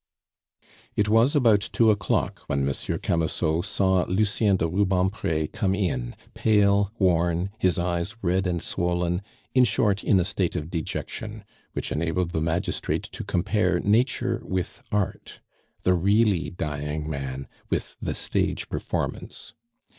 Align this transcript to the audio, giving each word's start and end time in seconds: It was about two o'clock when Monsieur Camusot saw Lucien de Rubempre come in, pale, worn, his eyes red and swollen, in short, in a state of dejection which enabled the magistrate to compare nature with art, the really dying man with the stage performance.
It 0.95 1.09
was 1.09 1.35
about 1.35 1.59
two 1.71 1.91
o'clock 1.91 2.39
when 2.47 2.65
Monsieur 2.65 2.97
Camusot 2.97 3.61
saw 3.63 4.03
Lucien 4.07 4.55
de 4.55 4.67
Rubempre 4.67 5.45
come 5.45 5.75
in, 5.75 6.15
pale, 6.33 6.91
worn, 6.97 7.51
his 7.59 7.77
eyes 7.77 8.15
red 8.23 8.47
and 8.47 8.63
swollen, 8.63 9.21
in 9.53 9.63
short, 9.63 10.03
in 10.03 10.19
a 10.19 10.23
state 10.25 10.55
of 10.55 10.71
dejection 10.71 11.43
which 11.73 11.91
enabled 11.91 12.31
the 12.31 12.41
magistrate 12.41 13.03
to 13.11 13.23
compare 13.23 13.79
nature 13.79 14.41
with 14.43 14.81
art, 14.91 15.39
the 15.83 15.93
really 15.93 16.49
dying 16.49 17.07
man 17.07 17.47
with 17.69 17.95
the 18.01 18.15
stage 18.15 18.69
performance. 18.69 19.53